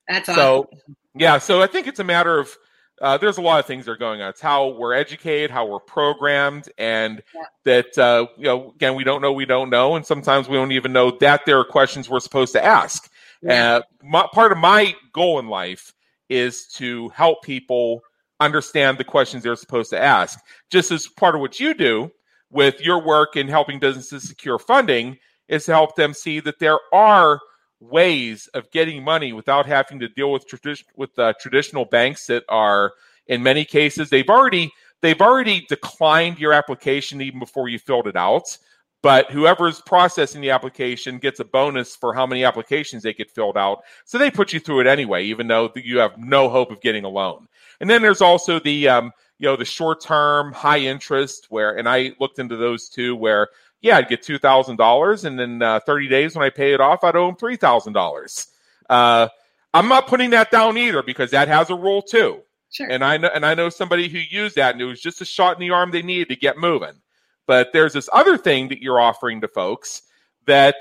That's 0.08 0.26
so. 0.26 0.68
awesome. 0.72 0.96
Yeah, 1.14 1.38
so 1.38 1.60
I 1.62 1.66
think 1.66 1.86
it's 1.88 1.98
a 2.00 2.04
matter 2.04 2.38
of 2.38 2.56
uh, 3.00 3.16
there's 3.18 3.38
a 3.38 3.42
lot 3.42 3.60
of 3.60 3.66
things 3.66 3.86
that 3.86 3.92
are 3.92 3.96
going 3.96 4.20
on. 4.22 4.28
It's 4.30 4.40
how 4.40 4.68
we're 4.68 4.92
educated, 4.94 5.50
how 5.50 5.66
we're 5.66 5.80
programmed, 5.80 6.68
and 6.78 7.22
Yeah. 7.34 7.42
that 7.64 7.98
uh, 7.98 8.26
you 8.36 8.44
know 8.44 8.70
again 8.76 8.94
we 8.94 9.04
don't 9.04 9.20
know 9.22 9.32
we 9.32 9.46
don't 9.46 9.70
know, 9.70 9.96
and 9.96 10.06
sometimes 10.06 10.48
we 10.48 10.56
don't 10.56 10.72
even 10.72 10.92
know 10.92 11.10
that 11.20 11.44
there 11.46 11.58
are 11.58 11.64
questions 11.64 12.08
we're 12.08 12.20
supposed 12.20 12.52
to 12.52 12.64
ask. 12.64 13.07
Uh, 13.48 13.82
my, 14.02 14.26
part 14.32 14.52
of 14.52 14.58
my 14.58 14.94
goal 15.12 15.38
in 15.38 15.48
life 15.48 15.92
is 16.28 16.66
to 16.66 17.08
help 17.10 17.42
people 17.42 18.00
understand 18.40 18.98
the 18.98 19.04
questions 19.04 19.42
they're 19.42 19.56
supposed 19.56 19.90
to 19.90 20.00
ask. 20.00 20.38
Just 20.70 20.90
as 20.90 21.06
part 21.06 21.34
of 21.34 21.40
what 21.40 21.60
you 21.60 21.74
do 21.74 22.10
with 22.50 22.80
your 22.80 23.02
work 23.02 23.36
in 23.36 23.48
helping 23.48 23.78
businesses 23.78 24.22
secure 24.22 24.58
funding 24.58 25.18
is 25.48 25.64
to 25.64 25.72
help 25.72 25.96
them 25.96 26.14
see 26.14 26.40
that 26.40 26.58
there 26.58 26.78
are 26.92 27.40
ways 27.80 28.48
of 28.54 28.70
getting 28.70 29.02
money 29.02 29.32
without 29.32 29.66
having 29.66 29.98
to 30.00 30.08
deal 30.08 30.32
with 30.32 30.48
tradi- 30.48 30.84
with 30.96 31.16
uh, 31.18 31.32
traditional 31.40 31.84
banks 31.84 32.26
that 32.26 32.44
are 32.48 32.92
in 33.28 33.40
many 33.40 33.64
cases 33.64 34.10
they've 34.10 34.28
already 34.28 34.72
they've 35.00 35.20
already 35.20 35.64
declined 35.68 36.40
your 36.40 36.52
application 36.52 37.20
even 37.20 37.38
before 37.38 37.68
you 37.68 37.78
filled 37.78 38.08
it 38.08 38.16
out 38.16 38.58
but 39.02 39.30
whoever's 39.30 39.80
processing 39.82 40.40
the 40.40 40.50
application 40.50 41.18
gets 41.18 41.40
a 41.40 41.44
bonus 41.44 41.94
for 41.94 42.12
how 42.12 42.26
many 42.26 42.44
applications 42.44 43.02
they 43.02 43.12
get 43.12 43.30
filled 43.30 43.56
out 43.56 43.82
so 44.04 44.18
they 44.18 44.30
put 44.30 44.52
you 44.52 44.60
through 44.60 44.80
it 44.80 44.86
anyway 44.86 45.24
even 45.24 45.46
though 45.46 45.70
you 45.76 45.98
have 45.98 46.16
no 46.18 46.48
hope 46.48 46.70
of 46.70 46.80
getting 46.80 47.04
a 47.04 47.08
loan 47.08 47.46
and 47.80 47.88
then 47.88 48.02
there's 48.02 48.20
also 48.20 48.58
the 48.60 48.88
um, 48.88 49.12
you 49.38 49.46
know 49.46 49.56
the 49.56 49.64
short 49.64 50.00
term 50.00 50.52
high 50.52 50.78
interest 50.78 51.46
where 51.50 51.76
and 51.76 51.88
i 51.88 52.12
looked 52.20 52.38
into 52.38 52.56
those 52.56 52.88
too 52.88 53.14
where 53.16 53.48
yeah 53.80 53.96
i'd 53.96 54.08
get 54.08 54.22
$2000 54.22 55.24
and 55.24 55.38
then 55.38 55.62
uh, 55.62 55.80
30 55.80 56.08
days 56.08 56.34
when 56.34 56.44
i 56.44 56.50
pay 56.50 56.72
it 56.74 56.80
off 56.80 57.04
i'd 57.04 57.16
owe 57.16 57.26
them 57.26 57.36
$3000 57.36 58.46
uh, 58.90 59.28
i'm 59.74 59.88
not 59.88 60.06
putting 60.06 60.30
that 60.30 60.50
down 60.50 60.76
either 60.76 61.02
because 61.02 61.30
that 61.30 61.48
has 61.48 61.70
a 61.70 61.74
rule 61.74 62.02
too 62.02 62.42
Sure. 62.70 62.90
and 62.90 63.02
I 63.02 63.16
know 63.16 63.30
and 63.34 63.46
I 63.46 63.54
know 63.54 63.70
somebody 63.70 64.08
who 64.08 64.18
used 64.18 64.56
that 64.56 64.74
and 64.74 64.82
it 64.82 64.84
was 64.84 65.00
just 65.00 65.20
a 65.20 65.24
shot 65.24 65.56
in 65.56 65.60
the 65.60 65.70
arm 65.70 65.90
they 65.90 66.02
needed 66.02 66.28
to 66.28 66.36
get 66.36 66.58
moving. 66.58 67.00
But 67.48 67.72
there's 67.72 67.94
this 67.94 68.08
other 68.12 68.38
thing 68.38 68.68
that 68.68 68.82
you're 68.82 69.00
offering 69.00 69.40
to 69.40 69.48
folks 69.48 70.02
that 70.46 70.76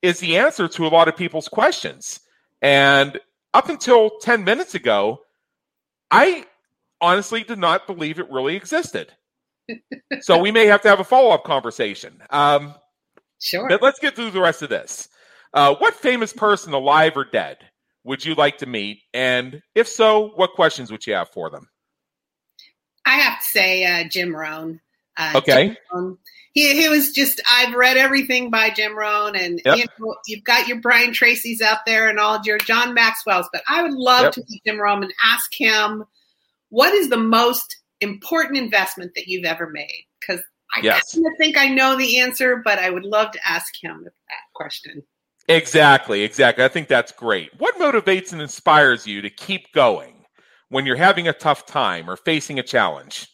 is 0.00 0.20
the 0.20 0.38
answer 0.38 0.68
to 0.68 0.86
a 0.86 0.88
lot 0.88 1.08
of 1.08 1.16
people's 1.16 1.48
questions. 1.48 2.20
And 2.62 3.20
up 3.52 3.68
until 3.68 4.18
10 4.20 4.44
minutes 4.44 4.74
ago, 4.74 5.22
I 6.10 6.46
honestly 7.00 7.42
did 7.42 7.58
not 7.58 7.88
believe 7.88 8.20
it 8.20 8.30
really 8.30 8.54
existed. 8.54 9.12
so 10.20 10.38
we 10.38 10.52
may 10.52 10.66
have 10.66 10.82
to 10.82 10.88
have 10.88 11.00
a 11.00 11.04
follow-up 11.04 11.42
conversation. 11.42 12.22
Um, 12.30 12.74
sure. 13.40 13.68
but 13.68 13.82
let's 13.82 13.98
get 13.98 14.14
through 14.14 14.30
the 14.30 14.40
rest 14.40 14.62
of 14.62 14.68
this. 14.68 15.08
Uh, 15.52 15.74
what 15.74 15.94
famous 15.94 16.32
person, 16.32 16.72
alive 16.72 17.16
or 17.16 17.24
dead, 17.24 17.58
would 18.04 18.24
you 18.24 18.36
like 18.36 18.58
to 18.58 18.66
meet? 18.66 19.00
And 19.12 19.62
if 19.74 19.88
so, 19.88 20.30
what 20.36 20.52
questions 20.52 20.92
would 20.92 21.06
you 21.06 21.14
have 21.14 21.30
for 21.30 21.50
them? 21.50 21.68
I 23.04 23.16
have 23.16 23.40
to 23.40 23.44
say 23.44 23.84
uh, 23.84 24.08
Jim 24.08 24.34
Rohn. 24.34 24.80
Uh, 25.16 25.32
Okay. 25.36 25.76
He, 26.54 26.78
he 26.82 26.88
was 26.90 27.12
just, 27.12 27.40
I've 27.50 27.74
read 27.74 27.96
everything 27.96 28.50
by 28.50 28.68
Jim 28.70 28.96
Rohn, 28.96 29.34
and 29.36 29.60
Yep. 29.64 29.76
you 29.78 29.84
know, 29.98 30.14
you've 30.26 30.44
got 30.44 30.68
your 30.68 30.80
Brian 30.80 31.12
Tracy's 31.14 31.62
out 31.62 31.78
there 31.86 32.08
and 32.10 32.18
all 32.18 32.40
your 32.44 32.58
John 32.58 32.92
Maxwell's, 32.92 33.48
but 33.52 33.62
I 33.68 33.82
would 33.82 33.94
love 33.94 34.24
Yep. 34.24 34.32
to 34.34 34.44
meet 34.50 34.62
Jim 34.66 34.78
Rohn 34.78 35.02
and 35.02 35.14
ask 35.24 35.50
him 35.58 36.04
what 36.68 36.92
is 36.94 37.08
the 37.08 37.16
most 37.18 37.76
important 38.00 38.58
investment 38.58 39.12
that 39.14 39.26
you've 39.28 39.44
ever 39.46 39.70
made? 39.70 40.06
Because 40.20 40.42
I 40.74 40.80
Yes. 40.82 41.16
think 41.38 41.56
I 41.58 41.68
know 41.68 41.96
the 41.96 42.18
answer, 42.18 42.60
but 42.64 42.78
I 42.78 42.90
would 42.90 43.04
love 43.04 43.30
to 43.32 43.40
ask 43.48 43.72
him 43.82 44.04
that 44.04 44.12
question. 44.54 45.02
Exactly, 45.48 46.22
exactly. 46.22 46.64
I 46.64 46.68
think 46.68 46.88
that's 46.88 47.12
great. 47.12 47.50
What 47.58 47.76
motivates 47.78 48.32
and 48.32 48.40
inspires 48.40 49.06
you 49.06 49.20
to 49.22 49.30
keep 49.30 49.72
going 49.72 50.24
when 50.68 50.86
you're 50.86 50.96
having 50.96 51.28
a 51.28 51.32
tough 51.32 51.66
time 51.66 52.08
or 52.08 52.16
facing 52.16 52.58
a 52.58 52.62
challenge? 52.62 53.28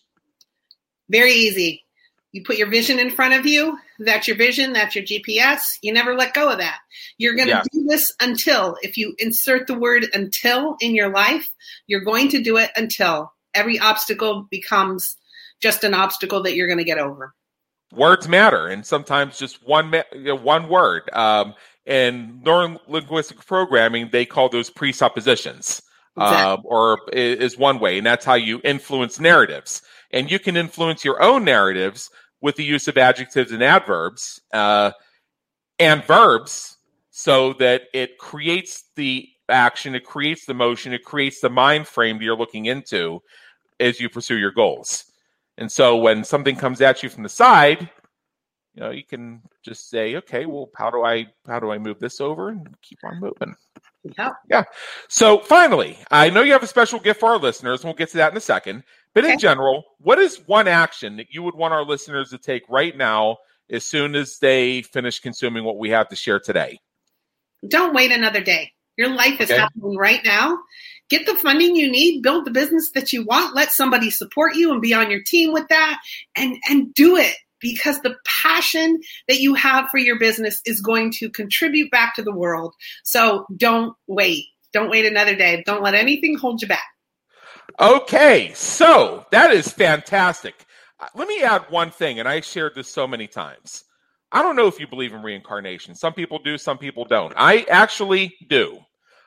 Very 1.10 1.32
easy. 1.32 1.84
You 2.32 2.42
put 2.44 2.58
your 2.58 2.68
vision 2.68 2.98
in 2.98 3.10
front 3.10 3.34
of 3.34 3.46
you. 3.46 3.78
That's 3.98 4.28
your 4.28 4.36
vision. 4.36 4.72
That's 4.74 4.94
your 4.94 5.04
GPS. 5.04 5.78
You 5.82 5.92
never 5.92 6.14
let 6.14 6.34
go 6.34 6.50
of 6.50 6.58
that. 6.58 6.78
You're 7.16 7.34
going 7.34 7.48
to 7.48 7.54
Yeah. 7.54 7.62
do 7.72 7.84
this 7.88 8.12
until, 8.20 8.76
if 8.82 8.96
you 8.98 9.14
insert 9.18 9.66
the 9.66 9.78
word 9.78 10.06
until 10.12 10.76
in 10.80 10.94
your 10.94 11.08
life, 11.10 11.48
you're 11.86 12.02
going 12.04 12.28
to 12.30 12.42
do 12.42 12.58
it 12.58 12.70
until 12.76 13.32
every 13.54 13.78
obstacle 13.78 14.46
becomes 14.50 15.16
just 15.60 15.84
an 15.84 15.94
obstacle 15.94 16.42
that 16.42 16.54
you're 16.54 16.68
going 16.68 16.78
to 16.78 16.84
get 16.84 16.98
over. 16.98 17.34
Words 17.92 18.28
matter, 18.28 18.66
and 18.68 18.84
sometimes 18.84 19.38
just 19.38 19.66
one 19.66 19.88
ma- 19.90 20.02
you 20.12 20.24
know, 20.24 20.34
one 20.34 20.68
word. 20.68 21.08
Um, 21.14 21.54
in 21.86 22.42
neurolinguistic 22.44 23.44
programming, 23.46 24.10
they 24.12 24.26
call 24.26 24.50
those 24.50 24.68
presuppositions, 24.68 25.80
Exactly. 26.18 26.36
um, 26.52 26.60
or 26.64 26.98
is 27.12 27.56
one 27.56 27.78
way, 27.80 27.96
and 27.96 28.06
that's 28.06 28.26
how 28.26 28.34
you 28.34 28.60
influence 28.62 29.18
narratives. 29.18 29.80
And 30.10 30.30
you 30.30 30.38
can 30.38 30.56
influence 30.56 31.04
your 31.04 31.22
own 31.22 31.44
narratives 31.44 32.10
with 32.40 32.56
the 32.56 32.64
use 32.64 32.88
of 32.88 32.96
adjectives 32.96 33.52
and 33.52 33.62
adverbs 33.62 34.40
uh, 34.52 34.92
and 35.78 36.04
verbs, 36.04 36.76
so 37.10 37.52
that 37.54 37.82
it 37.92 38.16
creates 38.18 38.84
the 38.94 39.28
action, 39.48 39.94
it 39.94 40.04
creates 40.04 40.46
the 40.46 40.54
motion, 40.54 40.92
it 40.92 41.04
creates 41.04 41.40
the 41.40 41.50
mind 41.50 41.86
frame 41.86 42.18
that 42.18 42.24
you're 42.24 42.36
looking 42.36 42.66
into 42.66 43.20
as 43.80 43.98
you 43.98 44.08
pursue 44.08 44.36
your 44.36 44.52
goals. 44.52 45.04
And 45.56 45.70
so 45.70 45.96
when 45.96 46.22
something 46.22 46.54
comes 46.54 46.80
at 46.80 47.02
you 47.02 47.08
from 47.08 47.24
the 47.24 47.28
side, 47.28 47.90
you 48.74 48.82
know, 48.82 48.90
you 48.90 49.02
can 49.02 49.42
just 49.64 49.90
say, 49.90 50.14
okay, 50.16 50.46
well, 50.46 50.70
how 50.76 50.90
do 50.90 51.02
I 51.02 51.26
how 51.48 51.58
do 51.58 51.72
I 51.72 51.78
move 51.78 51.98
this 51.98 52.20
over 52.20 52.50
and 52.50 52.68
keep 52.82 53.00
on 53.02 53.18
moving? 53.18 53.56
Yeah. 54.16 54.30
Yeah. 54.48 54.62
So 55.08 55.40
finally, 55.40 55.98
I 56.12 56.30
know 56.30 56.42
you 56.42 56.52
have 56.52 56.62
a 56.62 56.68
special 56.68 57.00
gift 57.00 57.18
for 57.18 57.30
our 57.30 57.38
listeners, 57.38 57.80
and 57.80 57.88
we'll 57.88 57.96
get 57.96 58.10
to 58.10 58.18
that 58.18 58.30
in 58.30 58.36
a 58.36 58.40
second. 58.40 58.84
But 59.18 59.24
in 59.24 59.30
Okay. 59.32 59.40
general, 59.40 59.82
what 59.98 60.20
is 60.20 60.36
one 60.46 60.68
action 60.68 61.16
that 61.16 61.34
you 61.34 61.42
would 61.42 61.56
want 61.56 61.74
our 61.74 61.82
listeners 61.82 62.30
to 62.30 62.38
take 62.38 62.62
right 62.68 62.96
now 62.96 63.38
as 63.68 63.84
soon 63.84 64.14
as 64.14 64.38
they 64.38 64.82
finish 64.82 65.18
consuming 65.18 65.64
what 65.64 65.76
we 65.76 65.90
have 65.90 66.08
to 66.10 66.14
share 66.14 66.38
today? 66.38 66.78
Don't 67.66 67.94
wait 67.94 68.12
another 68.12 68.40
day. 68.40 68.70
Your 68.96 69.08
life 69.08 69.40
is 69.40 69.50
Okay. 69.50 69.58
happening 69.58 69.96
right 69.96 70.20
now. 70.24 70.56
Get 71.10 71.26
the 71.26 71.34
funding 71.34 71.74
you 71.74 71.90
need, 71.90 72.22
build 72.22 72.44
the 72.44 72.52
business 72.52 72.92
that 72.92 73.12
you 73.12 73.24
want, 73.24 73.56
let 73.56 73.72
somebody 73.72 74.12
support 74.12 74.54
you 74.54 74.70
and 74.70 74.80
be 74.80 74.94
on 74.94 75.10
your 75.10 75.24
team 75.24 75.52
with 75.52 75.66
that 75.66 75.98
and 76.36 76.56
and 76.70 76.94
do 76.94 77.16
it 77.16 77.34
because 77.58 78.00
the 78.02 78.14
passion 78.24 79.00
that 79.26 79.40
you 79.40 79.54
have 79.54 79.90
for 79.90 79.98
your 79.98 80.16
business 80.16 80.62
is 80.64 80.80
going 80.80 81.10
to 81.14 81.28
contribute 81.28 81.90
back 81.90 82.14
to 82.14 82.22
the 82.22 82.32
world. 82.32 82.72
So 83.02 83.46
don't 83.56 83.96
wait. 84.06 84.44
Don't 84.72 84.90
wait 84.90 85.06
another 85.06 85.34
day. 85.34 85.64
Don't 85.66 85.82
let 85.82 85.96
anything 85.96 86.38
hold 86.38 86.62
you 86.62 86.68
back. 86.68 86.84
Okay, 87.80 88.52
so 88.54 89.26
that 89.30 89.50
is 89.52 89.68
fantastic. 89.70 90.54
Uh, 91.00 91.06
Let 91.14 91.28
me 91.28 91.42
add 91.42 91.62
one 91.70 91.90
thing, 91.90 92.18
and 92.18 92.28
I 92.28 92.40
shared 92.40 92.74
this 92.74 92.88
so 92.88 93.06
many 93.06 93.26
times. 93.26 93.84
I 94.32 94.42
don't 94.42 94.56
know 94.56 94.66
if 94.66 94.80
you 94.80 94.86
believe 94.86 95.12
in 95.14 95.22
reincarnation. 95.22 95.94
Some 95.94 96.12
people 96.12 96.38
do, 96.38 96.58
some 96.58 96.78
people 96.78 97.04
don't. 97.04 97.32
I 97.36 97.64
actually 97.70 98.34
do. 98.48 98.78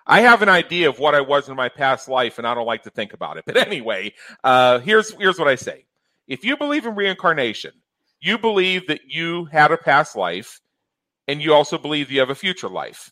I 0.05 0.21
have 0.21 0.41
an 0.41 0.49
idea 0.49 0.89
of 0.89 0.99
what 0.99 1.15
I 1.15 1.21
was 1.21 1.49
in 1.49 1.55
my 1.55 1.69
past 1.69 2.09
life, 2.09 2.37
and 2.37 2.47
I 2.47 2.53
don't 2.53 2.65
like 2.65 2.83
to 2.83 2.89
think 2.89 3.13
about 3.13 3.37
it. 3.37 3.45
But 3.47 3.57
anyway, 3.57 4.13
uh, 4.43 4.79
here's 4.79 5.11
here's 5.13 5.39
what 5.39 5.47
I 5.47 5.55
say: 5.55 5.85
If 6.27 6.43
you 6.43 6.57
believe 6.57 6.85
in 6.85 6.95
reincarnation, 6.95 7.71
you 8.19 8.37
believe 8.37 8.87
that 8.87 9.01
you 9.07 9.45
had 9.45 9.71
a 9.71 9.77
past 9.77 10.15
life, 10.15 10.59
and 11.27 11.41
you 11.41 11.53
also 11.53 11.77
believe 11.77 12.11
you 12.11 12.19
have 12.21 12.29
a 12.31 12.35
future 12.35 12.69
life. 12.69 13.11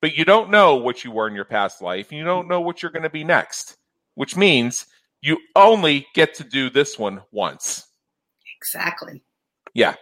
but 0.00 0.16
you 0.16 0.24
don't 0.24 0.50
know 0.50 0.76
what 0.76 1.04
you 1.04 1.10
were 1.10 1.28
in 1.28 1.34
your 1.34 1.44
past 1.44 1.80
life, 1.82 2.10
and 2.10 2.18
you 2.18 2.24
don't 2.24 2.48
know 2.48 2.60
what 2.60 2.82
you're 2.82 2.90
going 2.92 3.02
to 3.04 3.10
be 3.10 3.24
next, 3.24 3.76
which 4.14 4.36
means 4.36 4.86
you 5.20 5.38
only 5.56 6.06
get 6.14 6.34
to 6.34 6.44
do 6.44 6.70
this 6.70 6.98
one 6.98 7.22
once. 7.30 7.86
Exactly. 8.58 9.22
Yeah. 9.74 9.94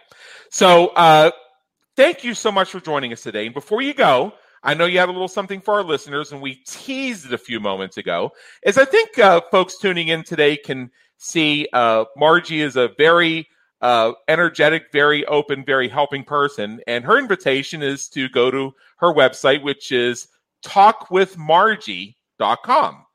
So, 0.49 0.87
uh, 0.89 1.31
thank 1.95 2.23
you 2.23 2.33
so 2.33 2.51
much 2.51 2.69
for 2.69 2.79
joining 2.79 3.13
us 3.13 3.21
today. 3.21 3.45
And 3.45 3.53
before 3.53 3.81
you 3.81 3.93
go, 3.93 4.33
I 4.63 4.73
know 4.73 4.85
you 4.85 4.99
had 4.99 5.09
a 5.09 5.11
little 5.11 5.27
something 5.27 5.61
for 5.61 5.75
our 5.75 5.83
listeners, 5.83 6.31
and 6.31 6.41
we 6.41 6.55
teased 6.67 7.25
it 7.25 7.33
a 7.33 7.37
few 7.37 7.59
moments 7.59 7.97
ago. 7.97 8.31
Is 8.63 8.77
I 8.77 8.85
think 8.85 9.17
uh, 9.17 9.41
folks 9.51 9.77
tuning 9.77 10.09
in 10.09 10.23
today 10.23 10.57
can 10.57 10.91
see 11.17 11.67
uh, 11.73 12.05
Margie 12.15 12.61
is 12.61 12.75
a 12.75 12.89
very 12.97 13.47
uh, 13.81 14.11
energetic, 14.27 14.91
very 14.91 15.25
open, 15.25 15.65
very 15.65 15.87
helping 15.87 16.23
person, 16.23 16.81
and 16.85 17.03
her 17.03 17.17
invitation 17.17 17.81
is 17.81 18.07
to 18.09 18.29
go 18.29 18.51
to 18.51 18.71
her 18.97 19.13
website, 19.13 19.63
which 19.63 19.91
is 19.91 20.27
talkwithmargie.com. 20.63 23.05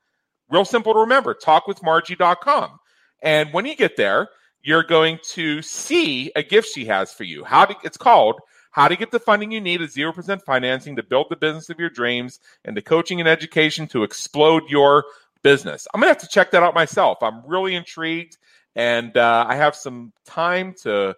Real 0.49 0.65
simple 0.65 0.93
to 0.93 0.99
remember, 0.99 1.33
talkwithmargie.com. 1.33 2.79
And 3.21 3.53
when 3.53 3.65
you 3.65 3.75
get 3.75 3.97
there, 3.97 4.29
you're 4.61 4.83
going 4.83 5.19
to 5.31 5.61
see 5.61 6.31
a 6.35 6.43
gift 6.43 6.69
she 6.73 6.85
has 6.85 7.13
for 7.13 7.23
you. 7.23 7.43
How 7.43 7.65
to, 7.65 7.75
it's 7.83 7.97
called 7.97 8.39
how 8.71 8.87
to 8.87 8.95
get 8.95 9.11
the 9.11 9.19
funding 9.19 9.51
you 9.51 9.61
need 9.61 9.81
at 9.81 9.89
0% 9.89 10.41
financing 10.43 10.95
to 10.95 11.03
build 11.03 11.27
the 11.29 11.35
business 11.35 11.69
of 11.69 11.79
your 11.79 11.89
dreams 11.89 12.39
and 12.63 12.77
the 12.77 12.81
coaching 12.81 13.19
and 13.19 13.27
education 13.27 13.87
to 13.87 14.03
explode 14.03 14.63
your 14.69 15.05
business. 15.41 15.87
I'm 15.93 15.99
going 15.99 16.13
to 16.13 16.19
have 16.19 16.21
to 16.21 16.27
check 16.27 16.51
that 16.51 16.63
out 16.63 16.75
myself. 16.75 17.19
I'm 17.21 17.41
really 17.45 17.75
intrigued 17.75 18.37
and 18.75 19.17
uh, 19.17 19.45
I 19.47 19.55
have 19.55 19.75
some 19.75 20.13
time 20.25 20.75
to 20.83 21.15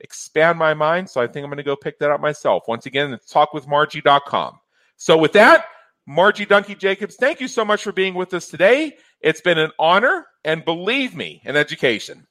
expand 0.00 0.58
my 0.58 0.74
mind. 0.74 1.08
So 1.08 1.20
I 1.20 1.26
think 1.26 1.44
I'm 1.44 1.50
going 1.50 1.56
to 1.56 1.62
go 1.62 1.76
pick 1.76 1.98
that 2.00 2.10
up 2.10 2.20
myself. 2.20 2.64
Once 2.68 2.86
again, 2.86 3.12
it's 3.12 3.32
talkwithmargie.com. 3.32 4.58
So 4.96 5.16
with 5.16 5.32
that, 5.32 5.64
Margie 6.10 6.44
Dunki-Jacobs, 6.44 7.14
thank 7.14 7.40
you 7.40 7.46
so 7.46 7.64
much 7.64 7.84
for 7.84 7.92
being 7.92 8.14
with 8.14 8.34
us 8.34 8.48
today. 8.48 8.96
It's 9.20 9.40
been 9.40 9.58
an 9.58 9.70
honor 9.78 10.26
and 10.44 10.64
believe 10.64 11.14
me, 11.14 11.40
an 11.44 11.54
education. 11.54 12.26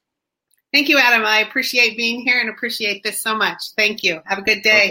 Thank 0.70 0.90
you, 0.90 0.98
Adam. 0.98 1.24
I 1.24 1.38
appreciate 1.38 1.96
being 1.96 2.20
here 2.20 2.38
and 2.40 2.50
appreciate 2.50 3.02
this 3.02 3.22
so 3.22 3.34
much. 3.34 3.56
Thank 3.78 4.02
you. 4.02 4.20
Have 4.26 4.36
a 4.36 4.42
good 4.42 4.60
day. 4.62 4.90